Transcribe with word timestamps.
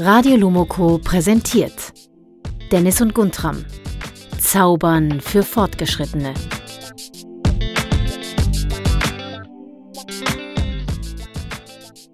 Radio 0.00 0.36
Lumoko 0.36 0.98
präsentiert 0.98 1.92
Dennis 2.70 3.00
und 3.00 3.14
Guntram. 3.14 3.64
Zaubern 4.38 5.20
für 5.20 5.42
Fortgeschrittene. 5.42 6.34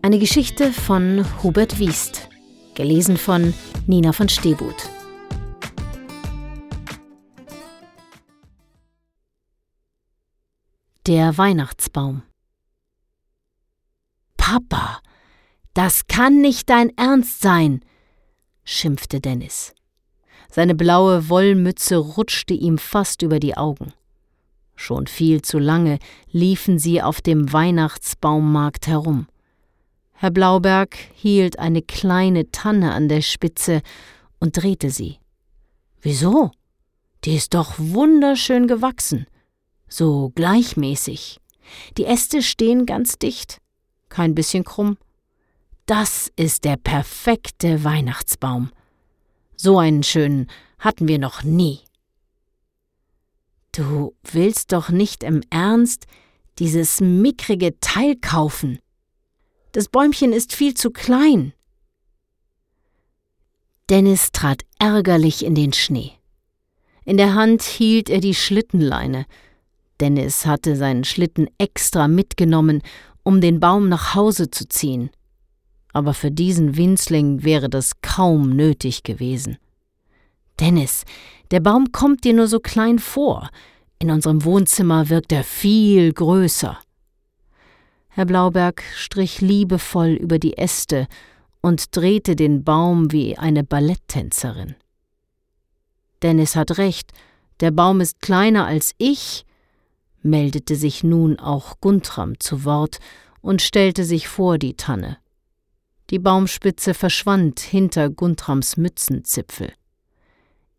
Eine 0.01 0.19
Geschichte 0.19 0.73
von 0.73 1.27
Hubert 1.43 1.79
Wiest. 1.79 2.31
Gelesen 2.75 3.19
von 3.19 3.53
Nina 3.87 4.13
von 4.13 4.31
Stebut. 4.31 4.77
Der 11.07 11.37
Weihnachtsbaum. 11.37 12.23
Papa, 14.39 15.03
das 15.75 16.07
kann 16.07 16.41
nicht 16.41 16.71
dein 16.71 16.97
Ernst 16.97 17.41
sein, 17.41 17.85
schimpfte 18.65 19.21
Dennis. 19.21 19.75
Seine 20.51 20.75
blaue 20.75 21.29
Wollmütze 21.29 21.97
rutschte 21.97 22.55
ihm 22.55 22.79
fast 22.79 23.23
über 23.23 23.41
die 23.41 23.57
Augen. 23.57 23.93
Schon 24.77 25.07
viel 25.07 25.43
zu 25.43 25.59
lange 25.59 25.99
liefen 26.31 26.79
sie 26.79 27.03
auf 27.03 27.21
dem 27.21 27.53
Weihnachtsbaummarkt 27.53 28.87
herum. 28.87 29.27
Herr 30.13 30.31
Blauberg 30.31 30.97
hielt 31.15 31.59
eine 31.59 31.83
kleine 31.83 32.51
Tanne 32.51 32.93
an 32.93 33.09
der 33.09 33.21
Spitze 33.21 33.83
und 34.39 34.57
drehte 34.57 34.91
sie. 34.91 35.19
Wieso? 36.01 36.53
Die 37.25 37.35
ist 37.35 37.55
doch 37.55 37.75
wunderschön 37.79 38.69
gewachsen, 38.69 39.27
so 39.89 40.31
gleichmäßig. 40.35 41.41
Die 41.97 42.05
Äste 42.05 42.43
stehen 42.43 42.87
ganz 42.87 43.19
dicht, 43.19 43.59
kein 44.09 44.35
bisschen 44.35 44.65
krumm. 44.65 44.99
Das 45.87 46.33
ist 46.37 46.65
der 46.65 46.79
perfekte 46.79 47.85
Weihnachtsbaum. 47.85 48.71
So 49.55 49.79
einen 49.79 50.03
schönen 50.03 50.47
hatten 50.79 51.09
wir 51.09 51.19
noch 51.19 51.43
nie. 51.43 51.81
Du 53.73 54.15
willst 54.23 54.73
doch 54.73 54.89
nicht 54.89 55.23
im 55.23 55.43
Ernst 55.51 56.07
dieses 56.59 57.03
mickrige 57.03 57.79
Teil 57.81 58.17
kaufen. 58.17 58.79
Das 59.73 59.89
Bäumchen 59.89 60.33
ist 60.33 60.55
viel 60.55 60.73
zu 60.73 60.91
klein. 60.91 61.53
Dennis 63.91 64.33
trat 64.33 64.63
ärgerlich 64.79 65.45
in 65.45 65.55
den 65.55 65.75
Schnee. 65.75 66.13
In 67.05 67.19
der 67.19 67.35
Hand 67.35 67.63
hielt 67.63 68.09
er 68.09 68.21
die 68.21 68.35
Schlittenleine. 68.35 69.27
Dennis 70.01 70.47
hatte 70.47 70.77
seinen 70.77 71.05
Schlitten 71.05 71.49
extra 71.59 72.09
mitgenommen, 72.09 72.81
um 73.23 73.43
den 73.43 73.61
Baum 73.61 73.91
nach 73.91 74.15
Hause 74.15 74.51
zu 74.51 74.67
ziehen 74.67 75.11
aber 75.95 76.13
für 76.13 76.31
diesen 76.31 76.77
Winzling 76.77 77.45
wäre 77.45 77.71
das 77.71 78.03
kaum 78.03 78.51
nötig 78.51 79.05
gewesen. 79.05 79.57
Dennis, 80.61 81.05
der 81.51 81.61
Baum 81.61 81.93
kommt 81.93 82.25
dir 82.25 82.35
nur 82.35 82.49
so 82.49 82.61
klein 82.61 82.99
vor. 82.99 83.49
In 83.99 84.11
unserem 84.11 84.45
Wohnzimmer 84.45 85.09
wirkt 85.09 85.33
er 85.33 85.45
viel 85.45 86.13
größer. 86.13 86.79
Herr 88.09 88.27
Blauberg 88.27 88.83
strich 88.95 89.41
liebevoll 89.41 90.11
über 90.11 90.39
die 90.39 90.59
Äste 90.59 91.07
und 91.61 91.97
drehte 91.97 92.37
den 92.37 92.63
Baum 92.65 93.11
wie 93.13 93.39
eine 93.39 93.65
Balletttänzerin. 93.65 94.75
Dennis 96.23 96.57
hat 96.57 96.79
recht, 96.79 97.13
der 97.61 97.71
Baum 97.71 98.01
ist 98.01 98.21
kleiner 98.21 98.67
als 98.67 98.93
ich, 98.99 99.45
meldete 100.23 100.75
sich 100.75 101.05
nun 101.05 101.39
auch 101.39 101.81
Guntram 101.81 102.39
zu 102.41 102.65
Wort 102.65 102.99
und 103.41 103.63
stellte 103.63 104.05
sich 104.05 104.27
vor 104.27 104.59
die 104.59 104.75
Tanne. 104.75 105.19
Die 106.11 106.19
Baumspitze 106.19 106.95
verschwand 106.95 107.61
hinter 107.61 108.11
Guntrams 108.11 108.77
Mützenzipfel. 108.77 109.73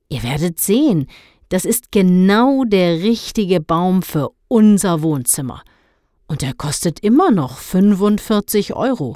Ihr 0.07 0.23
werdet 0.23 0.59
sehen, 0.59 1.07
das 1.49 1.65
ist 1.65 1.91
genau 1.91 2.63
der 2.63 3.01
richtige 3.01 3.59
Baum 3.59 4.01
für 4.01 4.31
unser 4.47 5.01
Wohnzimmer. 5.01 5.63
Und 6.27 6.43
er 6.43 6.53
kostet 6.53 6.99
immer 6.99 7.31
noch 7.31 7.57
45 7.57 8.73
Euro. 8.73 9.15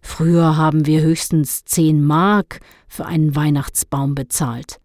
Früher 0.00 0.56
haben 0.56 0.86
wir 0.86 1.02
höchstens 1.02 1.64
10 1.64 2.02
Mark 2.02 2.60
für 2.86 3.06
einen 3.06 3.34
Weihnachtsbaum 3.34 4.14
bezahlt. 4.14 4.80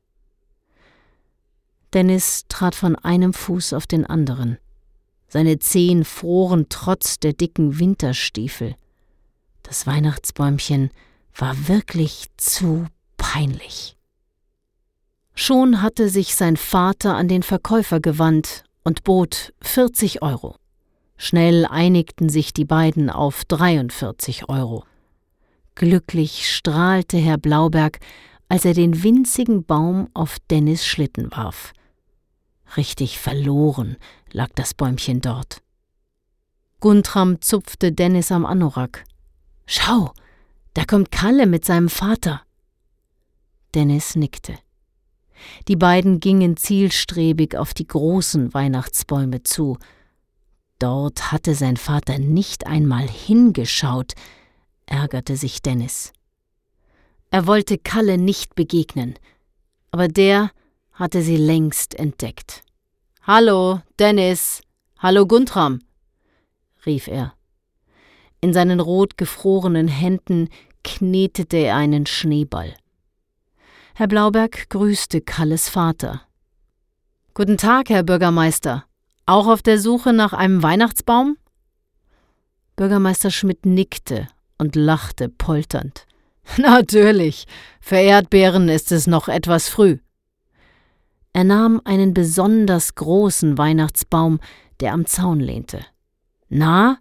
Dennis 1.94 2.46
trat 2.50 2.74
von 2.74 2.96
einem 2.96 3.34
Fuß 3.34 3.74
auf 3.74 3.86
den 3.86 4.06
anderen. 4.06 4.58
Seine 5.28 5.60
Zehen 5.60 6.06
froren 6.06 6.68
trotz 6.70 7.20
der 7.20 7.34
dicken 7.34 7.80
Winterstiefel. 7.80 8.76
Das 9.74 9.88
Weihnachtsbäumchen 9.88 10.92
war 11.36 11.68
wirklich 11.68 12.28
zu 12.38 12.86
peinlich. 13.18 13.98
Schon 15.34 15.82
hatte 15.82 16.10
sich 16.10 16.36
sein 16.36 16.58
Vater 16.58 17.16
an 17.16 17.28
den 17.28 17.42
Verkäufer 17.42 18.00
gewandt 18.00 18.66
und 18.84 19.04
bot 19.04 19.52
40 19.64 20.22
Euro. 20.22 20.58
Schnell 21.18 21.66
einigten 21.66 22.30
sich 22.30 22.54
die 22.54 22.66
beiden 22.66 23.10
auf 23.10 23.46
43 23.46 24.48
Euro. 24.48 24.84
Glücklich 25.74 26.48
strahlte 26.54 27.18
Herr 27.18 27.40
Blauberg, 27.40 27.98
als 28.50 28.66
er 28.66 28.76
den 28.76 29.02
winzigen 29.02 29.66
Baum 29.66 30.08
auf 30.14 30.38
Dennis 30.52 30.86
Schlitten 30.86 31.32
warf. 31.32 31.74
Richtig 32.78 33.18
verloren 33.18 33.98
lag 34.32 34.50
das 34.54 34.76
Bäumchen 34.76 35.20
dort. 35.22 35.64
Guntram 36.80 37.42
zupfte 37.42 37.92
Dennis 37.92 38.32
am 38.32 38.46
Anorak. 38.46 39.06
Schau, 39.66 40.14
da 40.74 40.86
kommt 40.86 41.12
Kalle 41.12 41.46
mit 41.46 41.66
seinem 41.66 41.90
Vater. 41.90 42.42
Dennis 43.74 44.16
nickte. 44.16 44.58
Die 45.68 45.76
beiden 45.76 46.20
gingen 46.20 46.58
zielstrebig 46.58 47.58
auf 47.58 47.74
die 47.74 47.88
großen 47.88 48.54
Weihnachtsbäume 48.54 49.44
zu. 49.44 49.78
Dort 50.80 51.32
hatte 51.32 51.56
sein 51.56 51.78
Vater 51.78 52.20
nicht 52.20 52.68
einmal 52.68 53.08
hingeschaut, 53.08 54.14
ärgerte 54.86 55.38
sich 55.38 55.62
Dennis. 55.62 56.14
Er 57.30 57.48
wollte 57.48 57.78
Kalle 57.78 58.18
nicht 58.18 58.56
begegnen, 58.56 59.16
aber 59.92 60.08
der 60.08 60.52
hatte 60.92 61.22
sie 61.22 61.38
längst 61.38 61.96
entdeckt. 61.96 62.64
Hallo, 63.24 63.82
Dennis. 64.00 64.62
Hallo, 65.00 65.26
Guntram, 65.26 65.80
rief 66.86 67.08
er. 67.08 67.34
In 68.44 68.52
seinen 68.52 68.82
rot 68.82 69.18
gefrorenen 69.18 69.88
Händen 69.88 70.50
knetete 70.84 71.56
er 71.56 71.78
einen 71.78 72.06
Schneeball. 72.06 72.74
Herr 73.96 74.10
Blauberg 74.10 74.70
grüßte 74.70 75.22
Kalles 75.22 75.70
Vater. 75.70 76.24
Guten 77.36 77.56
Tag, 77.56 77.88
Herr 77.88 78.04
Bürgermeister. 78.04 78.84
Auch 79.26 79.48
auf 79.48 79.62
der 79.62 79.80
Suche 79.80 80.12
nach 80.12 80.34
einem 80.34 80.62
Weihnachtsbaum? 80.62 81.38
Bürgermeister 82.76 83.32
Schmidt 83.32 83.66
nickte 83.66 84.28
und 84.58 84.76
lachte 84.76 85.30
polternd. 85.30 86.06
Natürlich, 86.58 87.46
für 87.80 87.96
Erdbeeren 87.96 88.68
ist 88.68 88.92
es 88.92 89.08
noch 89.08 89.30
etwas 89.30 89.70
früh. 89.70 90.00
Er 91.32 91.46
nahm 91.46 91.80
einen 91.86 92.14
besonders 92.14 92.96
großen 92.96 93.58
Weihnachtsbaum, 93.58 94.42
der 94.82 94.92
am 94.92 95.06
Zaun 95.06 95.40
lehnte. 95.40 95.86
Na, 96.50 96.98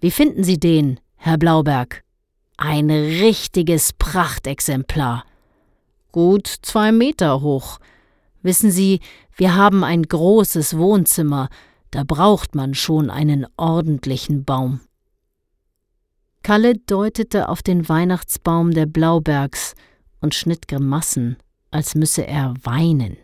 wie 0.00 0.10
finden 0.10 0.44
Sie 0.44 0.58
den, 0.58 1.00
Herr 1.16 1.38
Blauberg? 1.38 2.02
Ein 2.56 2.90
richtiges 2.90 3.92
Prachtexemplar. 3.92 5.24
Gut 6.12 6.46
zwei 6.46 6.92
Meter 6.92 7.40
hoch. 7.40 7.78
Wissen 8.42 8.70
Sie, 8.70 9.00
wir 9.36 9.56
haben 9.56 9.84
ein 9.84 10.04
großes 10.04 10.76
Wohnzimmer, 10.76 11.48
da 11.90 12.04
braucht 12.04 12.54
man 12.54 12.74
schon 12.74 13.10
einen 13.10 13.46
ordentlichen 13.56 14.44
Baum. 14.44 14.80
Kalle 16.42 16.76
deutete 16.76 17.48
auf 17.48 17.62
den 17.62 17.88
Weihnachtsbaum 17.88 18.70
der 18.70 18.86
Blaubergs 18.86 19.74
und 20.20 20.34
schnitt 20.34 20.68
Grimassen, 20.68 21.36
als 21.70 21.94
müsse 21.94 22.26
er 22.26 22.54
weinen. 22.62 23.16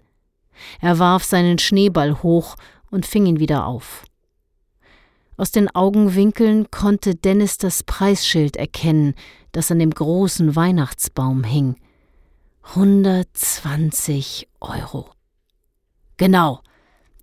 Er 0.80 0.98
warf 0.98 1.24
seinen 1.24 1.58
Schneeball 1.58 2.22
hoch 2.22 2.56
und 2.90 3.06
fing 3.06 3.26
ihn 3.26 3.38
wieder 3.38 3.66
auf. 3.66 4.04
Aus 5.36 5.50
den 5.50 5.74
Augenwinkeln 5.74 6.70
konnte 6.70 7.16
Dennis 7.16 7.58
das 7.58 7.82
Preisschild 7.82 8.56
erkennen, 8.56 9.14
das 9.52 9.70
an 9.70 9.80
dem 9.80 9.90
großen 9.90 10.54
Weihnachtsbaum 10.54 11.42
hing. 11.42 11.76
120 12.62 14.48
Euro. 14.60 15.10
Genau, 16.16 16.60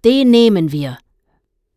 den 0.04 0.30
nehmen 0.30 0.72
wir, 0.72 0.98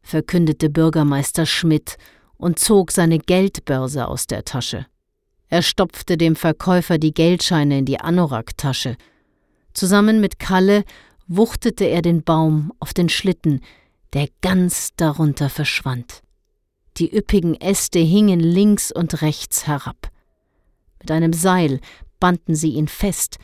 verkündete 0.03 0.71
Bürgermeister 0.71 1.47
Schmidt 1.47 1.97
und 2.37 2.59
zog 2.59 2.91
seine 2.91 3.19
Geldbörse 3.19 4.09
aus 4.09 4.27
der 4.27 4.45
Tasche. 4.45 4.87
Er 5.49 5.63
stopfte 5.63 6.17
dem 6.17 6.35
Verkäufer 6.35 6.99
die 6.99 7.15
Geldscheine 7.15 7.79
in 7.79 7.85
die 7.85 8.01
Anorak-Tasche. 8.01 8.97
Zusammen 9.73 10.21
mit 10.21 10.41
Kalle 10.41 10.85
wuchtete 11.29 11.85
er 11.85 12.03
den 12.03 12.25
Baum 12.25 12.73
auf 12.81 12.93
den 12.93 13.09
Schlitten, 13.09 13.61
der 14.15 14.29
ganz 14.43 14.91
darunter 14.97 15.49
verschwand. 15.49 16.24
Die 16.97 17.15
üppigen 17.15 17.61
Äste 17.61 17.99
hingen 17.99 18.41
links 18.41 18.93
und 18.93 19.23
rechts 19.23 19.67
herab. 19.67 20.11
Mit 21.01 21.11
einem 21.11 21.33
Seil 21.33 21.81
banden 22.21 22.55
sie 22.55 22.71
ihn 22.71 22.89
fest. 22.89 23.39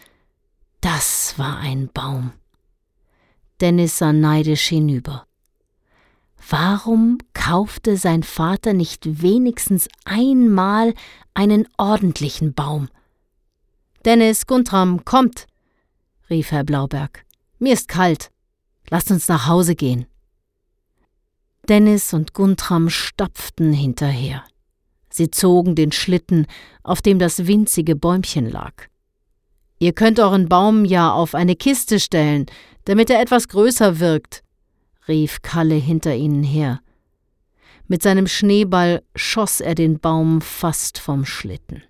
Das 0.81 1.35
war 1.37 1.59
ein 1.59 1.91
Baum. 1.93 2.33
Dennis 3.61 3.99
sah 3.99 4.13
neidisch 4.13 4.69
hinüber. 4.69 5.27
Warum 6.49 7.19
kaufte 7.35 7.97
sein 7.97 8.23
Vater 8.23 8.73
nicht 8.73 9.23
wenigstens 9.23 9.89
einmal 10.05 10.95
einen 11.35 11.69
ordentlichen 11.77 12.55
Baum? 12.55 12.89
Dennis, 14.05 14.47
Guntram, 14.47 15.05
kommt, 15.05 15.47
rief 16.31 16.51
Herr 16.53 16.65
Blauberg. 16.65 17.27
Mir 17.59 17.75
ist 17.75 17.89
kalt. 17.89 18.31
Lasst 18.89 19.11
uns 19.11 19.29
nach 19.29 19.47
Hause 19.47 19.75
gehen. 19.75 20.07
Dennis 21.71 22.13
und 22.13 22.35
Guntram 22.35 22.91
stapften 22.91 23.73
hinterher. 23.73 24.43
Sie 25.09 25.31
zogen 25.31 25.77
den 25.77 25.93
Schlitten, 25.93 26.49
auf 26.83 27.01
dem 27.01 27.21
das 27.21 27.47
winzige 27.47 27.95
Bäumchen 27.95 28.51
lag. 28.51 28.73
Ihr 29.79 29.93
könnt 29.93 30.19
euren 30.19 30.49
Baum 30.49 30.85
ja 30.85 31.13
auf 31.13 31.37
eine 31.37 31.55
Kiste 31.55 32.01
stellen, 32.01 32.47
damit 32.87 33.09
er 33.09 33.21
etwas 33.21 33.47
größer 33.47 34.01
wirkt, 34.01 34.43
rief 35.07 35.43
Kalle 35.43 35.77
hinter 35.77 36.13
ihnen 36.13 36.43
her. 36.43 36.81
Mit 37.87 38.03
seinem 38.03 38.27
Schneeball 38.27 39.05
schoss 39.15 39.61
er 39.61 39.77
den 39.77 40.01
Baum 40.01 40.41
fast 40.41 40.99
vom 40.99 41.25
Schlitten. 41.25 41.85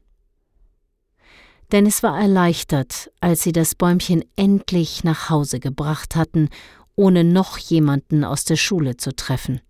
Dennis 1.72 2.02
war 2.02 2.20
erleichtert, 2.20 3.10
als 3.20 3.44
sie 3.44 3.52
das 3.52 3.74
Bäumchen 3.74 4.26
endlich 4.36 5.04
nach 5.04 5.30
Hause 5.30 5.58
gebracht 5.58 6.16
hatten, 6.16 6.50
ohne 6.96 7.24
noch 7.24 7.56
jemanden 7.56 8.24
aus 8.24 8.44
der 8.44 8.56
Schule 8.56 8.98
zu 8.98 9.16
treffen. 9.16 9.62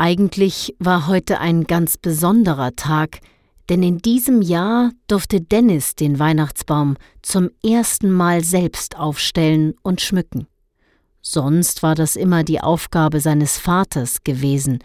Eigentlich 0.00 0.74
war 0.78 1.08
heute 1.08 1.40
ein 1.40 1.64
ganz 1.64 1.98
besonderer 1.98 2.74
Tag, 2.74 3.18
denn 3.68 3.82
in 3.82 3.98
diesem 3.98 4.40
Jahr 4.40 4.92
durfte 5.08 5.42
Dennis 5.42 5.94
den 5.94 6.18
Weihnachtsbaum 6.18 6.96
zum 7.20 7.50
ersten 7.62 8.10
Mal 8.10 8.42
selbst 8.42 8.96
aufstellen 8.96 9.74
und 9.82 10.00
schmücken. 10.00 10.46
Sonst 11.20 11.82
war 11.82 11.94
das 11.94 12.16
immer 12.16 12.44
die 12.44 12.62
Aufgabe 12.62 13.20
seines 13.20 13.58
Vaters 13.58 14.24
gewesen. 14.24 14.78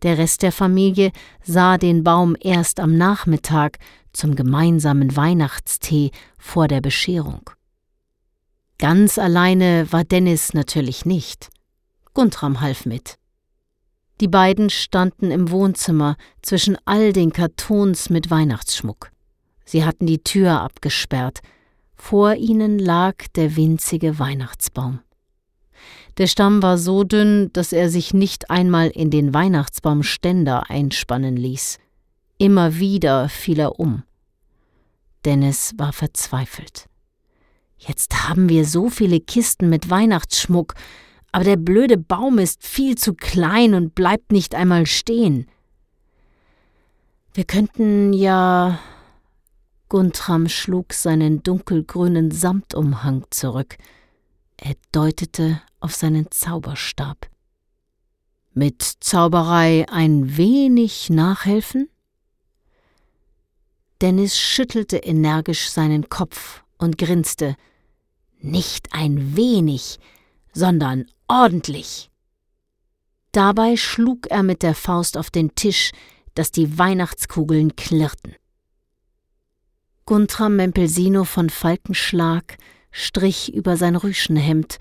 Der 0.00 0.16
Rest 0.16 0.40
der 0.40 0.52
Familie 0.52 1.12
sah 1.44 1.76
den 1.76 2.02
Baum 2.02 2.34
erst 2.40 2.80
am 2.80 2.96
Nachmittag 2.96 3.76
zum 4.14 4.36
gemeinsamen 4.36 5.14
Weihnachtstee 5.16 6.12
vor 6.38 6.66
der 6.66 6.80
Bescherung. 6.80 7.50
Ganz 8.78 9.18
alleine 9.18 9.92
war 9.92 10.04
Dennis 10.04 10.54
natürlich 10.54 11.04
nicht. 11.04 11.50
Guntram 12.14 12.62
half 12.62 12.86
mit. 12.86 13.18
Die 14.20 14.28
beiden 14.28 14.70
standen 14.70 15.30
im 15.30 15.50
Wohnzimmer 15.50 16.16
zwischen 16.42 16.76
all 16.86 17.12
den 17.12 17.32
Kartons 17.32 18.08
mit 18.08 18.30
Weihnachtsschmuck. 18.30 19.10
Sie 19.64 19.84
hatten 19.84 20.06
die 20.06 20.22
Tür 20.22 20.60
abgesperrt. 20.60 21.40
Vor 21.94 22.34
ihnen 22.34 22.78
lag 22.78 23.14
der 23.34 23.56
winzige 23.56 24.18
Weihnachtsbaum. 24.18 25.00
Der 26.18 26.28
Stamm 26.28 26.62
war 26.62 26.78
so 26.78 27.04
dünn, 27.04 27.50
dass 27.52 27.72
er 27.72 27.90
sich 27.90 28.14
nicht 28.14 28.50
einmal 28.50 28.88
in 28.88 29.10
den 29.10 29.34
Weihnachtsbaumständer 29.34 30.70
einspannen 30.70 31.36
ließ. 31.36 31.78
Immer 32.38 32.78
wieder 32.78 33.28
fiel 33.28 33.60
er 33.60 33.78
um. 33.78 34.02
Dennis 35.26 35.74
war 35.76 35.92
verzweifelt. 35.92 36.86
Jetzt 37.76 38.28
haben 38.28 38.48
wir 38.48 38.64
so 38.64 38.88
viele 38.88 39.20
Kisten 39.20 39.68
mit 39.68 39.90
Weihnachtsschmuck, 39.90 40.74
aber 41.36 41.44
der 41.44 41.58
blöde 41.58 41.98
Baum 41.98 42.38
ist 42.38 42.64
viel 42.64 42.96
zu 42.96 43.12
klein 43.12 43.74
und 43.74 43.94
bleibt 43.94 44.32
nicht 44.32 44.54
einmal 44.54 44.86
stehen. 44.86 45.46
Wir 47.34 47.44
könnten 47.44 48.14
ja. 48.14 48.78
Guntram 49.90 50.48
schlug 50.48 50.94
seinen 50.94 51.42
dunkelgrünen 51.42 52.30
Samtumhang 52.30 53.26
zurück. 53.28 53.76
Er 54.56 54.76
deutete 54.92 55.60
auf 55.78 55.94
seinen 55.94 56.30
Zauberstab. 56.30 57.28
Mit 58.54 58.80
Zauberei 59.00 59.84
ein 59.90 60.38
wenig 60.38 61.10
nachhelfen? 61.10 61.90
Dennis 64.00 64.38
schüttelte 64.38 64.96
energisch 64.96 65.68
seinen 65.68 66.08
Kopf 66.08 66.64
und 66.78 66.96
grinste. 66.96 67.56
Nicht 68.38 68.94
ein 68.94 69.36
wenig, 69.36 69.98
sondern 70.54 71.04
ordentlich. 71.28 72.10
Dabei 73.32 73.76
schlug 73.76 74.26
er 74.28 74.42
mit 74.42 74.62
der 74.62 74.74
Faust 74.74 75.16
auf 75.16 75.30
den 75.30 75.54
Tisch, 75.54 75.90
dass 76.34 76.52
die 76.52 76.78
Weihnachtskugeln 76.78 77.76
klirrten. 77.76 78.34
Guntram 80.04 80.56
Mempelsino 80.56 81.24
von 81.24 81.50
Falkenschlag 81.50 82.56
strich 82.90 83.52
über 83.52 83.76
sein 83.76 83.96
Rüschenhemd 83.96 84.78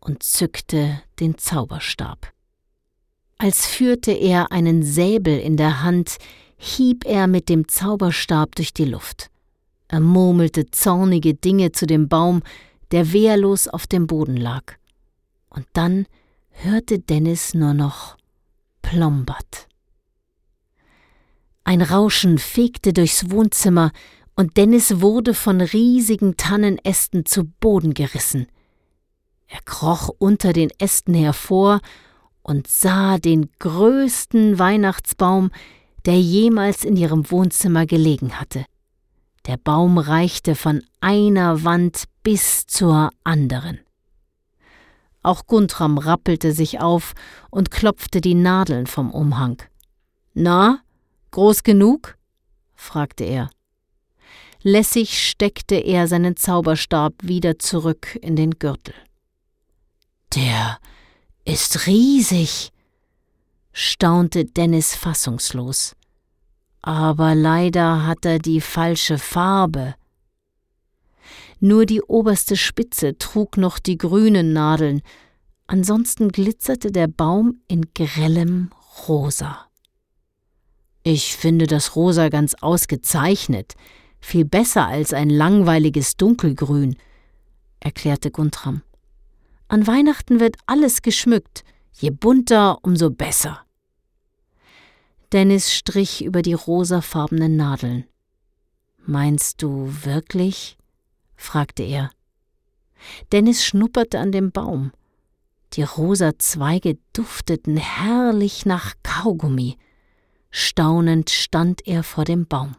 und 0.00 0.22
zückte 0.22 1.02
den 1.18 1.38
Zauberstab. 1.38 2.32
Als 3.38 3.66
führte 3.66 4.12
er 4.12 4.52
einen 4.52 4.82
Säbel 4.82 5.38
in 5.38 5.56
der 5.56 5.82
Hand, 5.82 6.16
hieb 6.56 7.04
er 7.04 7.26
mit 7.26 7.48
dem 7.48 7.68
Zauberstab 7.68 8.54
durch 8.54 8.72
die 8.72 8.84
Luft. 8.84 9.30
Er 9.88 10.00
murmelte 10.00 10.70
zornige 10.70 11.34
Dinge 11.34 11.72
zu 11.72 11.86
dem 11.86 12.08
Baum, 12.08 12.42
der 12.92 13.12
wehrlos 13.12 13.68
auf 13.68 13.86
dem 13.86 14.06
Boden 14.06 14.36
lag. 14.36 14.74
Und 15.56 15.66
dann 15.72 16.06
hörte 16.50 16.98
Dennis 16.98 17.54
nur 17.54 17.74
noch 17.74 18.16
Plombert. 18.82 19.66
Ein 21.64 21.82
Rauschen 21.82 22.38
fegte 22.38 22.92
durchs 22.92 23.30
Wohnzimmer, 23.30 23.90
und 24.38 24.58
Dennis 24.58 25.00
wurde 25.00 25.32
von 25.32 25.62
riesigen 25.62 26.36
Tannenästen 26.36 27.24
zu 27.24 27.44
Boden 27.44 27.94
gerissen. 27.94 28.46
Er 29.46 29.60
kroch 29.64 30.10
unter 30.18 30.52
den 30.52 30.68
Ästen 30.78 31.14
hervor 31.14 31.80
und 32.42 32.66
sah 32.66 33.16
den 33.16 33.48
größten 33.58 34.58
Weihnachtsbaum, 34.58 35.50
der 36.04 36.20
jemals 36.20 36.84
in 36.84 36.96
ihrem 36.96 37.30
Wohnzimmer 37.30 37.86
gelegen 37.86 38.38
hatte. 38.38 38.66
Der 39.46 39.56
Baum 39.56 39.96
reichte 39.96 40.54
von 40.54 40.82
einer 41.00 41.64
Wand 41.64 42.04
bis 42.22 42.66
zur 42.66 43.10
anderen. 43.24 43.80
Auch 45.26 45.48
Guntram 45.48 45.98
rappelte 45.98 46.52
sich 46.52 46.78
auf 46.78 47.14
und 47.50 47.72
klopfte 47.72 48.20
die 48.20 48.36
Nadeln 48.36 48.86
vom 48.86 49.10
Umhang. 49.10 49.60
Na, 50.34 50.82
groß 51.32 51.64
genug? 51.64 52.16
fragte 52.76 53.24
er. 53.24 53.50
Lässig 54.62 55.28
steckte 55.28 55.74
er 55.74 56.06
seinen 56.06 56.36
Zauberstab 56.36 57.14
wieder 57.22 57.58
zurück 57.58 58.16
in 58.22 58.36
den 58.36 58.52
Gürtel. 58.60 58.94
Der 60.36 60.78
ist 61.44 61.88
riesig, 61.88 62.70
staunte 63.72 64.44
Dennis 64.44 64.94
fassungslos. 64.94 65.96
Aber 66.82 67.34
leider 67.34 68.06
hat 68.06 68.24
er 68.24 68.38
die 68.38 68.60
falsche 68.60 69.18
Farbe. 69.18 69.96
Nur 71.60 71.86
die 71.86 72.02
oberste 72.02 72.56
Spitze 72.56 73.16
trug 73.18 73.56
noch 73.56 73.78
die 73.78 73.96
grünen 73.96 74.52
Nadeln, 74.52 75.02
ansonsten 75.66 76.30
glitzerte 76.30 76.92
der 76.92 77.08
Baum 77.08 77.60
in 77.66 77.92
grellem 77.94 78.70
Rosa. 79.08 79.66
Ich 81.02 81.36
finde 81.36 81.66
das 81.66 81.96
Rosa 81.96 82.28
ganz 82.28 82.54
ausgezeichnet, 82.60 83.74
viel 84.18 84.44
besser 84.44 84.86
als 84.86 85.12
ein 85.12 85.30
langweiliges 85.30 86.16
Dunkelgrün, 86.16 86.96
erklärte 87.80 88.30
Guntram. 88.30 88.82
An 89.68 89.86
Weihnachten 89.86 90.40
wird 90.40 90.56
alles 90.66 91.02
geschmückt, 91.02 91.64
je 91.92 92.10
bunter, 92.10 92.78
umso 92.82 93.10
besser. 93.10 93.60
Dennis 95.32 95.72
strich 95.72 96.24
über 96.24 96.42
die 96.42 96.54
rosafarbenen 96.54 97.56
Nadeln. 97.56 98.04
Meinst 99.04 99.62
du 99.62 99.88
wirklich? 100.02 100.76
Fragte 101.36 101.82
er. 101.82 102.10
Dennis 103.32 103.64
schnupperte 103.64 104.18
an 104.18 104.32
dem 104.32 104.52
Baum. 104.52 104.92
Die 105.74 105.82
rosa 105.82 106.38
Zweige 106.38 106.98
dufteten 107.12 107.76
herrlich 107.76 108.66
nach 108.66 108.94
Kaugummi. 109.02 109.76
Staunend 110.50 111.30
stand 111.30 111.86
er 111.86 112.02
vor 112.02 112.24
dem 112.24 112.46
Baum. 112.46 112.76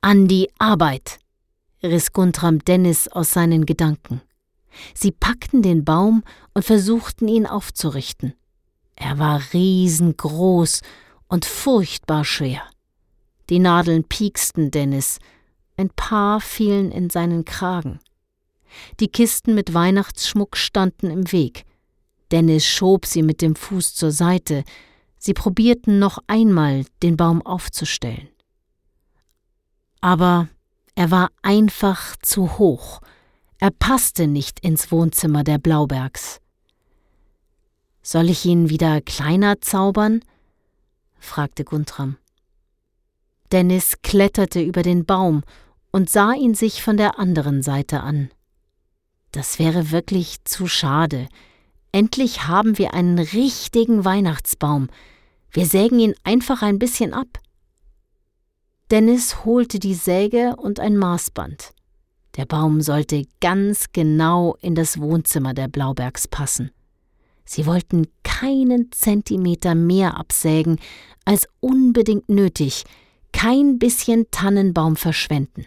An 0.00 0.28
die 0.28 0.48
Arbeit! 0.58 1.18
riss 1.82 2.12
Guntram 2.12 2.60
Dennis 2.60 3.08
aus 3.08 3.32
seinen 3.32 3.66
Gedanken. 3.66 4.20
Sie 4.94 5.10
packten 5.10 5.62
den 5.62 5.84
Baum 5.84 6.22
und 6.54 6.64
versuchten 6.64 7.28
ihn 7.28 7.46
aufzurichten. 7.46 8.34
Er 8.94 9.18
war 9.18 9.42
riesengroß 9.52 10.82
und 11.28 11.44
furchtbar 11.44 12.24
schwer. 12.24 12.62
Die 13.48 13.58
Nadeln 13.58 14.04
pieksten 14.04 14.70
Dennis, 14.70 15.18
ein 15.76 15.90
paar 15.90 16.40
fielen 16.40 16.90
in 16.90 17.10
seinen 17.10 17.44
Kragen. 17.44 18.00
Die 19.00 19.08
Kisten 19.08 19.54
mit 19.54 19.74
Weihnachtsschmuck 19.74 20.56
standen 20.56 21.10
im 21.10 21.32
Weg. 21.32 21.64
Dennis 22.30 22.66
schob 22.66 23.06
sie 23.06 23.22
mit 23.22 23.40
dem 23.42 23.54
Fuß 23.54 23.94
zur 23.94 24.10
Seite. 24.10 24.64
Sie 25.18 25.34
probierten 25.34 25.98
noch 25.98 26.18
einmal, 26.26 26.84
den 27.02 27.16
Baum 27.16 27.42
aufzustellen. 27.42 28.28
Aber 30.00 30.48
er 30.94 31.10
war 31.10 31.30
einfach 31.42 32.16
zu 32.22 32.58
hoch. 32.58 33.00
Er 33.58 33.70
passte 33.70 34.26
nicht 34.26 34.60
ins 34.60 34.90
Wohnzimmer 34.92 35.44
der 35.44 35.58
Blaubergs. 35.58 36.40
Soll 38.02 38.30
ich 38.30 38.44
ihn 38.44 38.68
wieder 38.68 39.00
kleiner 39.00 39.60
zaubern? 39.60 40.20
fragte 41.18 41.64
Guntram. 41.64 42.18
Dennis 43.52 43.96
kletterte 44.02 44.60
über 44.60 44.82
den 44.82 45.04
Baum 45.04 45.42
und 45.96 46.10
sah 46.10 46.34
ihn 46.34 46.52
sich 46.52 46.82
von 46.82 46.98
der 46.98 47.18
anderen 47.18 47.62
Seite 47.62 48.02
an. 48.02 48.28
Das 49.32 49.58
wäre 49.58 49.92
wirklich 49.92 50.44
zu 50.44 50.66
schade. 50.66 51.26
Endlich 51.90 52.46
haben 52.46 52.76
wir 52.76 52.92
einen 52.92 53.18
richtigen 53.18 54.04
Weihnachtsbaum. 54.04 54.88
Wir 55.50 55.64
sägen 55.64 55.98
ihn 55.98 56.14
einfach 56.22 56.60
ein 56.60 56.78
bisschen 56.78 57.14
ab. 57.14 57.38
Dennis 58.90 59.46
holte 59.46 59.78
die 59.78 59.94
Säge 59.94 60.56
und 60.58 60.80
ein 60.80 60.98
Maßband. 60.98 61.72
Der 62.36 62.44
Baum 62.44 62.82
sollte 62.82 63.22
ganz 63.40 63.86
genau 63.94 64.54
in 64.60 64.74
das 64.74 65.00
Wohnzimmer 65.00 65.54
der 65.54 65.68
Blaubergs 65.68 66.28
passen. 66.28 66.72
Sie 67.46 67.64
wollten 67.64 68.06
keinen 68.22 68.92
Zentimeter 68.92 69.74
mehr 69.74 70.18
absägen 70.18 70.78
als 71.24 71.48
unbedingt 71.60 72.28
nötig, 72.28 72.84
kein 73.32 73.78
bisschen 73.78 74.26
Tannenbaum 74.30 74.96
verschwenden. 74.96 75.64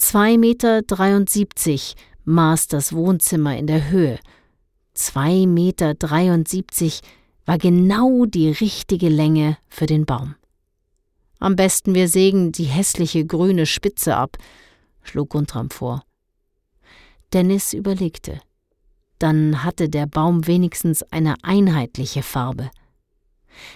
2,73 0.00 0.36
Meter 0.38 2.02
maß 2.24 2.68
das 2.68 2.92
Wohnzimmer 2.92 3.56
in 3.56 3.66
der 3.66 3.90
Höhe. 3.90 4.18
2,73 4.96 5.46
Meter 5.46 5.94
war 7.46 7.58
genau 7.58 8.26
die 8.26 8.50
richtige 8.50 9.08
Länge 9.08 9.56
für 9.68 9.86
den 9.86 10.04
Baum. 10.04 10.34
Am 11.38 11.56
besten 11.56 11.94
wir 11.94 12.08
sägen 12.08 12.52
die 12.52 12.64
hässliche 12.64 13.24
grüne 13.24 13.66
Spitze 13.66 14.16
ab, 14.16 14.36
schlug 15.02 15.30
Guntram 15.30 15.70
vor. 15.70 16.02
Dennis 17.32 17.72
überlegte. 17.72 18.40
Dann 19.18 19.62
hatte 19.64 19.88
der 19.88 20.06
Baum 20.06 20.46
wenigstens 20.46 21.02
eine 21.04 21.36
einheitliche 21.42 22.22
Farbe. 22.22 22.70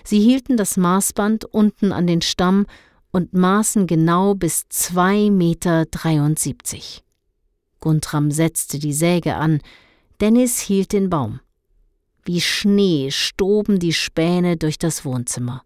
Sie 0.04 0.20
hielten 0.20 0.56
das 0.56 0.76
Maßband 0.76 1.44
unten 1.46 1.92
an 1.92 2.06
den 2.06 2.20
Stamm 2.20 2.66
und 3.12 3.32
maßen 3.32 3.86
genau 3.86 4.34
bis 4.34 4.66
2,73 4.70 5.30
Meter. 5.30 5.86
Guntram 7.80 8.30
setzte 8.30 8.78
die 8.78 8.92
Säge 8.92 9.36
an, 9.36 9.60
Dennis 10.20 10.60
hielt 10.60 10.92
den 10.92 11.10
Baum. 11.10 11.40
Wie 12.24 12.40
Schnee 12.40 13.10
stoben 13.10 13.78
die 13.78 13.94
Späne 13.94 14.56
durch 14.56 14.78
das 14.78 15.04
Wohnzimmer. 15.04 15.62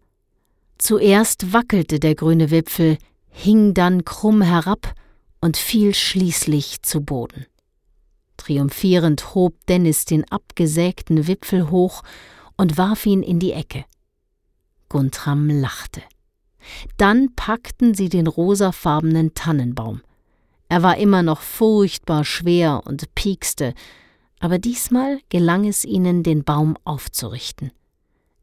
Zuerst 0.77 1.53
wackelte 1.53 1.99
der 1.99 2.15
grüne 2.15 2.51
Wipfel, 2.51 2.97
hing 3.29 3.73
dann 3.73 4.05
krumm 4.05 4.41
herab 4.41 4.93
und 5.41 5.57
fiel 5.57 5.93
schließlich 5.93 6.81
zu 6.81 7.01
Boden. 7.01 7.45
Triumphierend 8.37 9.35
hob 9.35 9.65
Dennis 9.67 10.05
den 10.05 10.29
abgesägten 10.31 11.27
Wipfel 11.27 11.69
hoch 11.69 12.03
und 12.57 12.77
warf 12.77 13.05
ihn 13.05 13.23
in 13.23 13.39
die 13.39 13.51
Ecke. 13.51 13.85
Guntram 14.89 15.49
lachte. 15.49 16.01
Dann 16.97 17.33
packten 17.35 17.93
sie 17.93 18.09
den 18.09 18.27
rosafarbenen 18.27 19.33
Tannenbaum. 19.33 20.01
Er 20.69 20.83
war 20.83 20.97
immer 20.97 21.23
noch 21.23 21.41
furchtbar 21.41 22.25
schwer 22.25 22.81
und 22.85 23.13
piekste, 23.15 23.73
aber 24.39 24.57
diesmal 24.59 25.19
gelang 25.29 25.65
es 25.65 25.85
ihnen, 25.85 26.23
den 26.23 26.43
Baum 26.43 26.77
aufzurichten. 26.83 27.71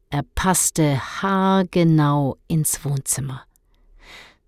Er 0.09 0.23
passte 0.35 0.99
haargenau 1.21 2.37
ins 2.47 2.85
Wohnzimmer. 2.85 3.43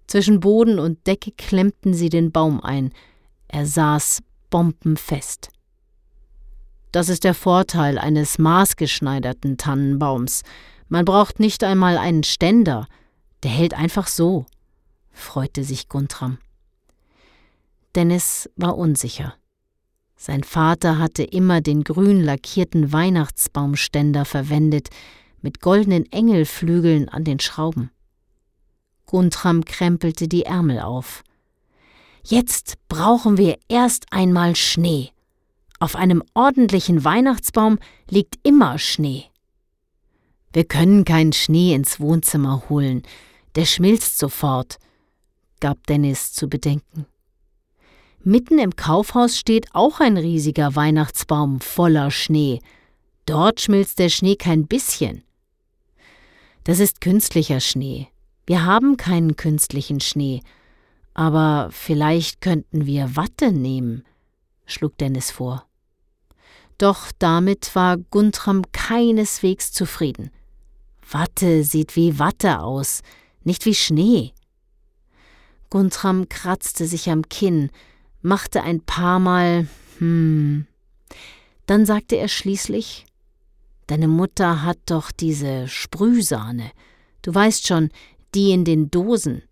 Zwischen 0.07 0.39
Boden 0.39 0.79
und 0.79 1.07
Decke 1.07 1.31
klemmten 1.31 1.93
sie 1.93 2.09
den 2.09 2.31
Baum 2.31 2.61
ein. 2.61 2.91
Er 3.47 3.65
saß 3.65 4.21
bombenfest. 4.49 5.49
Das 6.91 7.09
ist 7.09 7.23
der 7.23 7.33
Vorteil 7.33 7.97
eines 7.97 8.37
maßgeschneiderten 8.37 9.57
Tannenbaums. 9.57 10.43
Man 10.87 11.03
braucht 11.03 11.39
nicht 11.39 11.63
einmal 11.63 11.97
einen 11.97 12.23
Ständer, 12.23 12.87
der 13.45 13.51
hält 13.51 13.75
einfach 13.75 14.07
so, 14.07 14.47
freute 15.11 15.63
sich 15.63 15.87
Guntram. 15.87 16.39
Dennis 17.93 18.49
war 18.55 18.75
unsicher. 18.75 19.35
Sein 20.15 20.43
Vater 20.43 20.97
hatte 20.97 21.21
immer 21.21 21.61
den 21.61 21.83
grün 21.83 22.23
lackierten 22.23 22.91
Weihnachtsbaumständer 22.91 24.25
verwendet, 24.25 24.89
mit 25.41 25.61
goldenen 25.61 26.11
Engelflügeln 26.11 27.07
an 27.07 27.23
den 27.23 27.39
Schrauben. 27.39 27.91
Guntram 29.05 29.63
krempelte 29.63 30.27
die 30.27 30.45
Ärmel 30.45 30.79
auf. 30.79 31.23
Jetzt 32.23 32.79
brauchen 32.87 33.37
wir 33.37 33.59
erst 33.67 34.07
einmal 34.09 34.55
Schnee. 34.55 35.11
Auf 35.77 35.95
einem 35.95 36.23
ordentlichen 36.33 37.03
Weihnachtsbaum 37.03 37.77
liegt 38.09 38.39
immer 38.41 38.79
Schnee. 38.79 39.25
Wir 40.51 40.63
können 40.63 41.05
keinen 41.05 41.33
Schnee 41.33 41.75
ins 41.75 41.99
Wohnzimmer 41.99 42.69
holen, 42.69 43.03
der 43.55 43.65
schmilzt 43.65 44.17
sofort, 44.17 44.77
gab 45.59 45.85
Dennis 45.87 46.33
zu 46.33 46.47
bedenken. 46.47 47.05
Mitten 48.23 48.57
im 48.57 48.75
Kaufhaus 48.75 49.37
steht 49.37 49.67
auch 49.73 49.99
ein 49.99 50.17
riesiger 50.17 50.75
Weihnachtsbaum 50.75 51.61
voller 51.61 52.09
Schnee. 52.09 52.59
Dort 53.25 53.61
schmilzt 53.61 53.99
der 53.99 54.09
Schnee 54.09 54.35
kein 54.35 54.65
bisschen. 54.65 55.23
Das 56.63 56.79
ist 56.79 57.01
künstlicher 57.01 57.59
Schnee. 57.59 58.07
Wir 58.47 58.65
haben 58.65 58.97
keinen 58.97 59.35
künstlichen 59.35 59.99
Schnee, 59.99 60.41
aber 61.13 61.69
vielleicht 61.71 62.41
könnten 62.41 62.85
wir 62.85 63.15
Watte 63.15 63.51
nehmen, 63.51 64.03
schlug 64.65 64.97
Dennis 64.97 65.31
vor. 65.31 65.65
Doch 66.77 67.11
damit 67.19 67.75
war 67.75 67.97
Guntram 67.97 68.63
keineswegs 68.71 69.71
zufrieden. 69.71 70.31
Watte 71.09 71.63
sieht 71.63 71.95
wie 71.95 72.19
Watte 72.19 72.59
aus, 72.59 73.01
nicht 73.45 73.65
wie 73.65 73.75
Schnee. 73.75 74.33
Guntram 75.69 76.29
kratzte 76.29 76.87
sich 76.87 77.09
am 77.09 77.27
Kinn, 77.29 77.69
machte 78.21 78.63
ein 78.63 78.81
paar 78.81 79.19
Mal 79.19 79.67
hm. 79.99 80.67
Dann 81.65 81.85
sagte 81.85 82.17
er 82.17 82.27
schließlich 82.27 83.05
Deine 83.87 84.07
Mutter 84.07 84.63
hat 84.63 84.79
doch 84.87 85.11
diese 85.11 85.67
Sprühsahne. 85.67 86.71
Du 87.21 87.33
weißt 87.33 87.67
schon, 87.67 87.89
die 88.33 88.51
in 88.51 88.65
den 88.65 88.89
Dosen. 88.89 89.43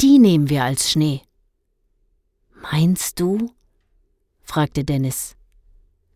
Die 0.00 0.18
nehmen 0.18 0.48
wir 0.48 0.64
als 0.64 0.90
Schnee. 0.90 1.22
Meinst 2.54 3.20
du? 3.20 3.52
fragte 4.42 4.84
Dennis. 4.84 5.36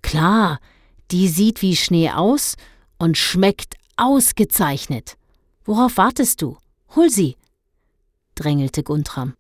Klar, 0.01 0.59
die 1.11 1.29
sieht 1.29 1.61
wie 1.61 1.77
Schnee 1.77 2.11
aus 2.11 2.57
und 2.99 3.19
schmeckt 3.19 3.75
ausgezeichnet. 3.97 5.17
Worauf 5.65 5.97
wartest 5.99 6.43
du? 6.43 6.57
Hol 6.95 7.11
sie, 7.11 7.37
drängelte 8.35 8.83
Guntram. 8.83 9.35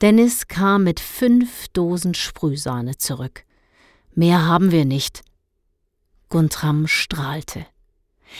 Dennis 0.00 0.48
kam 0.48 0.84
mit 0.84 1.00
fünf 1.00 1.68
Dosen 1.68 2.14
Sprühsahne 2.14 2.96
zurück. 2.96 3.44
Mehr 4.14 4.46
haben 4.46 4.70
wir 4.70 4.84
nicht. 4.84 5.22
Guntram 6.30 6.86
strahlte. 6.86 7.66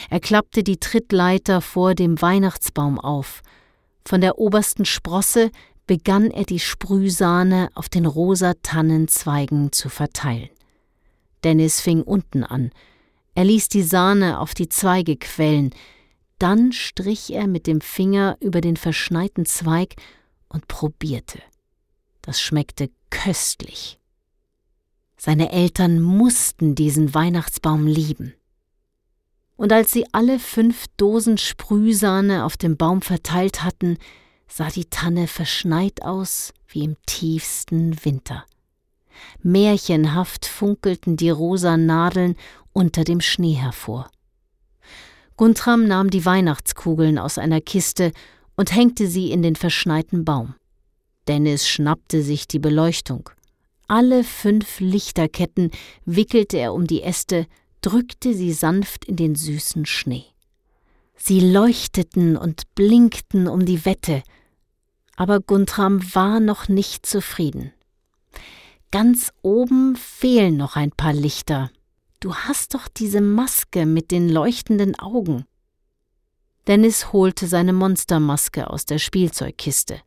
Er 0.09 0.20
klappte 0.20 0.62
die 0.62 0.78
Trittleiter 0.78 1.61
vor 1.61 1.94
dem 1.94 2.23
Weihnachtsbaum 2.23 2.99
auf. 2.99 3.42
Von 4.06 4.20
der 4.20 4.38
obersten 4.38 4.85
Sprosse 4.85 5.50
begann 5.87 6.30
er 6.30 6.44
die 6.44 6.61
Sprühsahne 6.61 7.68
auf 7.75 7.88
den 7.88 8.06
rosa 8.06 8.54
Tannenzweigen 8.62 9.73
zu 9.73 9.88
verteilen. 9.88 10.49
Dennis 11.44 11.80
fing 11.80 12.02
unten 12.02 12.44
an. 12.44 12.70
Er 13.35 13.44
ließ 13.44 13.68
die 13.68 13.82
Sahne 13.82 14.38
auf 14.38 14.54
die 14.54 14.68
Zweige 14.68 15.16
quellen. 15.16 15.75
Dann 16.40 16.73
strich 16.73 17.32
er 17.32 17.47
mit 17.47 17.68
dem 17.68 17.80
Finger 17.80 18.37
über 18.40 18.61
den 18.61 18.76
verschneiten 18.76 19.47
Zweig 19.47 19.94
und 20.49 20.66
probierte. 20.66 21.40
Das 22.23 22.40
schmeckte 22.40 22.90
köstlich. 23.11 24.00
Seine 25.16 25.52
Eltern 25.52 26.00
mussten 26.00 26.75
diesen 26.75 27.14
Weihnachtsbaum 27.14 27.87
lieben 27.87 28.35
und 29.61 29.75
als 29.75 29.92
sie 29.92 30.06
alle 30.12 30.38
fünf 30.38 30.87
Dosen 30.97 31.37
Sprühsahne 31.37 32.47
auf 32.47 32.56
dem 32.56 32.78
Baum 32.78 33.02
verteilt 33.02 33.62
hatten, 33.62 33.99
sah 34.49 34.70
die 34.70 34.87
Tanne 34.87 35.26
verschneit 35.26 36.00
aus 36.00 36.54
wie 36.66 36.82
im 36.82 36.97
tiefsten 37.04 38.02
Winter. 38.02 38.47
Märchenhaft 39.42 40.47
funkelten 40.47 41.18
die 41.18 41.28
rosa 41.28 41.76
Nadeln 41.76 42.37
unter 42.73 43.04
dem 43.04 43.20
Schnee 43.20 43.52
hervor. 43.52 44.11
Guntram 45.40 45.87
nahm 45.87 46.11
die 46.11 46.26
Weihnachtskugeln 46.26 47.18
aus 47.18 47.38
einer 47.38 47.62
Kiste 47.62 48.12
und 48.56 48.76
hängte 48.76 49.06
sie 49.06 49.30
in 49.30 49.40
den 49.40 49.56
verschneiten 49.56 50.23
Baum. 50.23 50.54
Dennis 51.28 51.66
schnappte 51.66 52.23
sich 52.23 52.47
die 52.47 52.59
Beleuchtung. 52.59 53.30
Alle 53.88 54.23
fünf 54.23 54.80
Lichterketten 54.80 55.70
wickelte 56.04 56.59
er 56.59 56.75
um 56.75 56.87
die 56.87 57.02
Äste 57.02 57.47
drückte 57.80 58.35
sie 58.35 58.52
sanft 58.52 59.06
in 59.06 59.16
den 59.16 59.35
süßen 59.35 59.87
Schnee. 59.87 60.26
Sie 61.16 61.40
leuchteten 61.40 62.37
und 62.37 62.75
blinkten 62.75 63.49
um 63.49 63.64
die 63.64 63.87
Wette, 63.87 64.23
Aber 65.16 65.40
Guntram 65.40 66.02
war 66.14 66.40
noch 66.40 66.68
nicht 66.68 67.06
zufrieden. 67.06 67.73
Ganz 68.90 69.32
oben 69.40 69.97
fehlen 69.97 70.59
noch 70.59 70.76
ein 70.76 70.90
paar 70.90 71.14
Lichter. 71.14 71.70
Du 72.20 72.34
hast 72.34 72.74
doch 72.74 72.86
diese 72.88 73.22
Maske 73.22 73.86
mit 73.86 74.10
den 74.10 74.28
leuchtenden 74.28 74.98
Augen. 74.98 75.46
Dennis 76.66 77.14
holte 77.14 77.46
seine 77.46 77.72
Monstermaske 77.72 78.68
aus 78.68 78.84
der 78.84 78.98
Spielzeugkiste. 78.98 80.00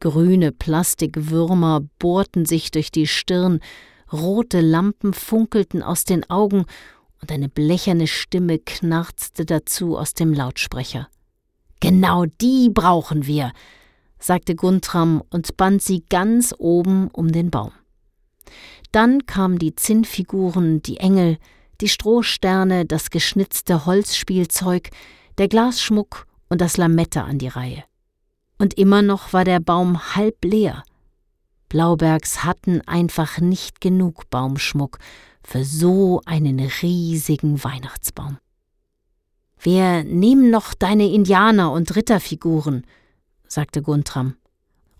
Grüne 0.00 0.50
Plastikwürmer 0.50 1.82
bohrten 2.00 2.44
sich 2.44 2.72
durch 2.72 2.90
die 2.90 3.06
Stirn, 3.06 3.60
rote 4.12 4.60
Lampen 4.60 5.14
funkelten 5.14 5.84
aus 5.84 6.04
den 6.04 6.28
Augen 6.28 6.64
und 7.22 7.30
eine 7.30 7.48
blecherne 7.48 8.08
Stimme 8.08 8.58
knarzte 8.58 9.46
dazu 9.46 9.96
aus 9.96 10.12
dem 10.12 10.34
Lautsprecher. 10.34 11.08
Genau 11.78 12.24
die 12.26 12.68
brauchen 12.68 13.26
wir, 13.26 13.52
sagte 14.18 14.56
Guntram 14.56 15.22
und 15.30 15.56
band 15.56 15.82
sie 15.82 16.04
ganz 16.10 16.52
oben 16.58 17.08
um 17.12 17.30
den 17.30 17.52
Baum. 17.52 17.70
Dann 18.92 19.26
kamen 19.26 19.58
die 19.58 19.74
Zinnfiguren, 19.74 20.82
die 20.82 20.98
Engel, 20.98 21.38
die 21.80 21.88
Strohsterne, 21.88 22.84
das 22.84 23.10
geschnitzte 23.10 23.86
Holzspielzeug, 23.86 24.90
der 25.38 25.48
Glasschmuck 25.48 26.26
und 26.48 26.60
das 26.60 26.76
Lametta 26.76 27.24
an 27.24 27.38
die 27.38 27.48
Reihe. 27.48 27.84
Und 28.58 28.74
immer 28.74 29.02
noch 29.02 29.32
war 29.32 29.44
der 29.44 29.60
Baum 29.60 30.14
halb 30.14 30.44
leer. 30.44 30.84
Blaubergs 31.68 32.44
hatten 32.44 32.80
einfach 32.82 33.38
nicht 33.38 33.80
genug 33.80 34.30
Baumschmuck 34.30 34.98
für 35.42 35.64
so 35.64 36.20
einen 36.24 36.60
riesigen 36.60 37.62
Weihnachtsbaum. 37.64 38.38
Wir 39.58 40.04
nehmen 40.04 40.50
noch 40.50 40.74
deine 40.74 41.10
Indianer- 41.10 41.72
und 41.72 41.96
Ritterfiguren, 41.96 42.86
sagte 43.48 43.82
Guntram. 43.82 44.36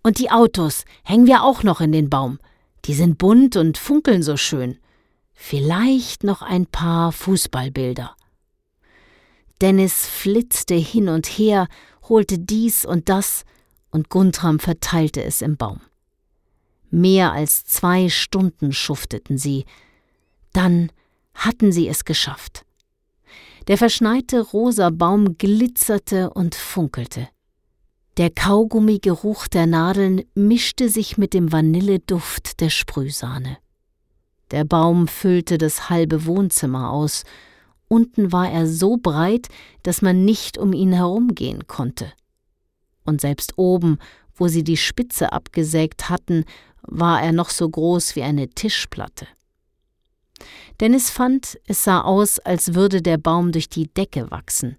Und 0.02 0.18
die 0.18 0.30
Autos 0.30 0.84
hängen 1.04 1.26
wir 1.26 1.42
auch 1.42 1.62
noch 1.62 1.80
in 1.80 1.92
den 1.92 2.10
Baum. 2.10 2.38
Die 2.84 2.94
sind 2.94 3.18
bunt 3.18 3.56
und 3.56 3.78
funkeln 3.78 4.22
so 4.22 4.36
schön. 4.36 4.78
Vielleicht 5.32 6.22
noch 6.22 6.42
ein 6.42 6.66
paar 6.66 7.12
Fußballbilder. 7.12 8.14
Dennis 9.60 10.06
flitzte 10.06 10.74
hin 10.74 11.08
und 11.08 11.26
her, 11.26 11.68
holte 12.08 12.38
dies 12.38 12.84
und 12.84 13.08
das, 13.08 13.44
und 13.90 14.10
Guntram 14.10 14.58
verteilte 14.58 15.22
es 15.22 15.40
im 15.40 15.56
Baum. 15.56 15.80
Mehr 16.90 17.32
als 17.32 17.64
zwei 17.64 18.08
Stunden 18.08 18.72
schufteten 18.72 19.38
sie. 19.38 19.64
Dann 20.52 20.90
hatten 21.34 21.72
sie 21.72 21.88
es 21.88 22.04
geschafft. 22.04 22.64
Der 23.66 23.78
verschneite 23.78 24.40
rosa 24.40 24.90
Baum 24.90 25.38
glitzerte 25.38 26.30
und 26.30 26.54
funkelte. 26.54 27.28
Der 28.16 28.30
Kaugummigeruch 28.30 29.48
der 29.48 29.66
Nadeln 29.66 30.22
mischte 30.36 30.88
sich 30.88 31.18
mit 31.18 31.34
dem 31.34 31.50
Vanilleduft 31.50 32.60
der 32.60 32.70
Sprühsahne. 32.70 33.58
Der 34.52 34.64
Baum 34.64 35.08
füllte 35.08 35.58
das 35.58 35.90
halbe 35.90 36.24
Wohnzimmer 36.24 36.92
aus. 36.92 37.24
Unten 37.88 38.30
war 38.30 38.48
er 38.48 38.68
so 38.68 38.98
breit, 38.98 39.48
dass 39.82 40.00
man 40.00 40.24
nicht 40.24 40.58
um 40.58 40.72
ihn 40.72 40.92
herumgehen 40.92 41.66
konnte. 41.66 42.12
Und 43.04 43.20
selbst 43.20 43.54
oben, 43.58 43.98
wo 44.36 44.46
sie 44.46 44.62
die 44.62 44.76
Spitze 44.76 45.32
abgesägt 45.32 46.08
hatten, 46.08 46.44
war 46.82 47.20
er 47.20 47.32
noch 47.32 47.50
so 47.50 47.68
groß 47.68 48.14
wie 48.14 48.22
eine 48.22 48.48
Tischplatte. 48.48 49.26
Dennis 50.78 51.10
fand, 51.10 51.58
es 51.66 51.82
sah 51.82 52.02
aus, 52.02 52.38
als 52.38 52.74
würde 52.74 53.02
der 53.02 53.18
Baum 53.18 53.50
durch 53.50 53.68
die 53.68 53.92
Decke 53.92 54.30
wachsen. 54.30 54.76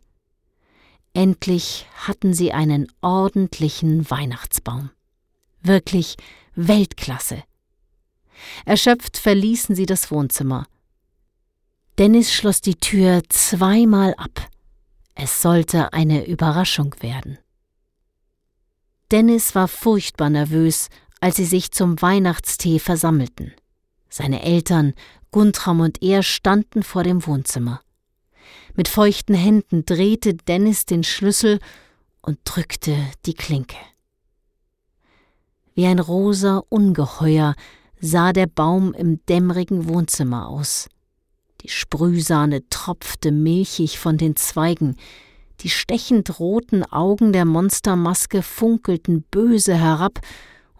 Endlich 1.16 1.88
hatten 1.96 2.34
sie 2.34 2.52
einen 2.52 2.92
ordentlichen 3.00 4.12
Weihnachtsbaum. 4.12 4.90
Wirklich 5.62 6.18
Weltklasse. 6.56 7.42
Erschöpft 8.66 9.18
verließen 9.18 9.76
sie 9.76 9.86
das 9.86 10.12
Wohnzimmer. 10.12 10.68
Dennis 11.98 12.34
schloss 12.34 12.60
die 12.60 12.76
Tür 12.76 13.22
zweimal 13.30 14.14
ab. 14.16 14.50
Es 15.14 15.42
sollte 15.42 15.94
eine 15.94 16.28
Überraschung 16.28 16.94
werden. 17.00 17.38
Dennis 19.10 19.56
war 19.56 19.70
furchtbar 19.70 20.30
nervös, 20.30 20.90
als 21.22 21.38
sie 21.38 21.46
sich 21.46 21.72
zum 21.72 22.02
Weihnachtstee 22.02 22.80
versammelten. 22.80 23.54
Seine 24.10 24.44
Eltern, 24.44 24.94
Guntram 25.32 25.80
und 25.80 26.04
er 26.04 26.24
standen 26.24 26.84
vor 26.84 27.04
dem 27.04 27.26
Wohnzimmer. 27.26 27.80
Mit 28.76 28.88
feuchten 28.88 29.36
Händen 29.36 29.86
drehte 29.86 30.34
Dennis 30.34 30.86
den 30.86 31.04
Schlüssel 31.04 31.60
und 32.22 32.40
drückte 32.44 32.98
die 33.26 33.34
Klinke. 33.34 33.78
Wie 35.74 35.86
ein 35.86 36.00
rosa 36.00 36.64
Ungeheuer 36.70 37.56
sah 38.00 38.34
der 38.34 38.48
Baum 38.48 38.94
im 38.94 39.26
dämmerigen 39.26 39.88
Wohnzimmer 39.88 40.48
aus. 40.48 40.88
Die 41.62 41.70
Sprühsahne 41.70 42.68
tropfte 42.70 43.32
milchig 43.32 44.00
von 44.00 44.18
den 44.18 44.36
Zweigen, 44.36 44.96
die 45.62 45.70
stechend 45.70 46.40
roten 46.40 46.84
Augen 46.84 47.34
der 47.34 47.46
Monstermaske 47.46 48.42
funkelten 48.42 49.24
böse 49.24 49.76
herab, 49.76 50.20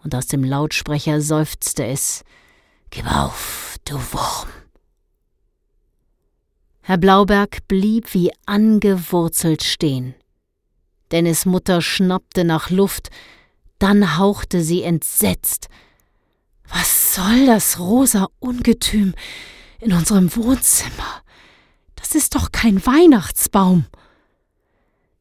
und 0.02 0.14
aus 0.14 0.28
dem 0.28 0.44
Lautsprecher 0.44 1.20
seufzte 1.20 1.84
es 1.84 2.22
Gib 2.90 3.10
auf, 3.12 3.76
du 3.84 3.94
Wurm. 3.94 4.48
Herr 6.88 6.98
Blauberg 6.98 7.66
blieb 7.66 8.14
wie 8.14 8.30
angewurzelt 8.46 9.64
stehen. 9.64 10.14
Dennis 11.10 11.44
Mutter 11.44 11.82
schnappte 11.82 12.44
nach 12.44 12.70
Luft, 12.70 13.10
dann 13.80 14.18
hauchte 14.18 14.62
sie 14.62 14.84
entsetzt. 14.84 15.66
Was 16.68 17.12
soll 17.16 17.46
das 17.46 17.80
rosa 17.80 18.28
Ungetüm 18.38 19.16
in 19.80 19.94
unserem 19.94 20.36
Wohnzimmer? 20.36 21.24
Das 21.96 22.14
ist 22.14 22.36
doch 22.36 22.52
kein 22.52 22.86
Weihnachtsbaum. 22.86 23.86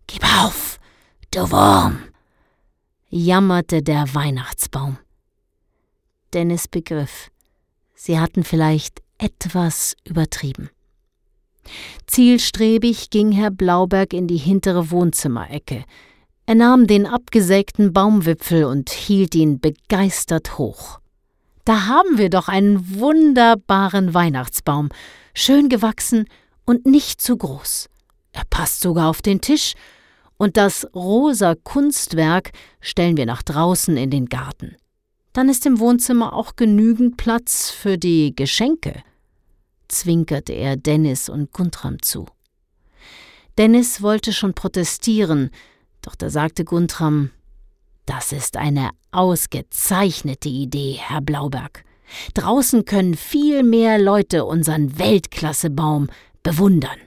Gib 0.05 0.23
auf, 0.43 0.77
du 1.31 1.49
Wurm, 1.49 1.97
jammerte 3.09 3.81
der 3.81 4.13
Weihnachtsbaum. 4.13 4.99
Dennis 6.31 6.67
begriff, 6.67 7.31
sie 7.95 8.19
hatten 8.19 8.43
vielleicht 8.43 9.01
etwas 9.17 9.95
übertrieben. 10.03 10.69
Zielstrebig 12.07 13.09
ging 13.09 13.31
Herr 13.31 13.51
Blauberg 13.51 14.13
in 14.13 14.27
die 14.27 14.37
hintere 14.37 14.91
Wohnzimmerecke. 14.91 15.83
Er 16.45 16.55
nahm 16.55 16.87
den 16.87 17.07
abgesägten 17.07 17.91
Baumwipfel 17.93 18.65
und 18.65 18.89
hielt 18.91 19.33
ihn 19.35 19.59
begeistert 19.59 20.57
hoch. 20.57 20.99
Da 21.65 21.87
haben 21.87 22.19
wir 22.19 22.29
doch 22.29 22.47
einen 22.47 22.99
wunderbaren 22.99 24.13
Weihnachtsbaum, 24.13 24.89
schön 25.33 25.69
gewachsen 25.69 26.25
und 26.65 26.85
nicht 26.85 27.21
zu 27.21 27.37
groß. 27.37 27.89
Er 28.31 28.43
passt 28.49 28.81
sogar 28.81 29.09
auf 29.09 29.21
den 29.21 29.41
Tisch, 29.41 29.73
und 30.37 30.57
das 30.57 30.85
rosa 30.93 31.55
Kunstwerk 31.55 32.51
stellen 32.81 33.15
wir 33.15 33.25
nach 33.25 33.41
draußen 33.41 33.95
in 33.95 34.11
den 34.11 34.25
Garten. 34.25 34.75
Dann 35.33 35.49
ist 35.49 35.65
im 35.65 35.79
Wohnzimmer 35.79 36.33
auch 36.33 36.55
genügend 36.55 37.17
Platz 37.17 37.71
für 37.71 37.97
die 37.97 38.35
Geschenke 38.35 39.01
zwinkerte 39.87 40.53
er 40.53 40.77
Dennis 40.77 41.29
und 41.29 41.51
Guntram 41.51 42.01
zu. 42.01 42.25
Dennis 43.57 44.01
wollte 44.01 44.33
schon 44.33 44.53
protestieren, 44.53 45.49
doch 46.01 46.15
da 46.15 46.29
sagte 46.29 46.65
Guntram 46.65 47.31
Das 48.05 48.31
ist 48.31 48.57
eine 48.57 48.89
ausgezeichnete 49.11 50.49
Idee, 50.49 50.97
Herr 50.99 51.21
Blauberg. 51.21 51.83
Draußen 52.33 52.85
können 52.85 53.15
viel 53.15 53.63
mehr 53.63 53.97
Leute 53.97 54.45
unseren 54.45 54.99
Weltklassebaum 54.99 56.09
bewundern. 56.43 56.99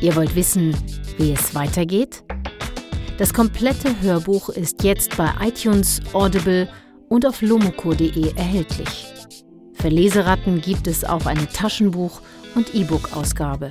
Ihr 0.00 0.14
wollt 0.14 0.34
wissen, 0.34 0.76
wie 1.16 1.32
es 1.32 1.54
weitergeht? 1.54 2.25
Das 3.18 3.32
komplette 3.32 4.02
Hörbuch 4.02 4.50
ist 4.50 4.82
jetzt 4.82 5.16
bei 5.16 5.30
iTunes, 5.40 6.02
Audible 6.12 6.68
und 7.08 7.24
auf 7.24 7.40
lomoko.de 7.40 8.34
erhältlich. 8.36 9.06
Für 9.72 9.88
Leseratten 9.88 10.60
gibt 10.60 10.86
es 10.86 11.02
auch 11.02 11.24
eine 11.24 11.46
Taschenbuch- 11.48 12.20
und 12.54 12.74
E-Book-Ausgabe. 12.74 13.70